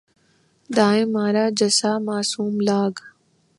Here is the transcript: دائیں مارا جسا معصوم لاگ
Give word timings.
دائیں 0.75 1.05
مارا 1.13 1.45
جسا 1.59 1.91
معصوم 2.07 2.53
لاگ 2.67 2.93